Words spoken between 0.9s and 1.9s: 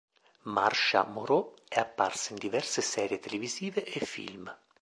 Moreau è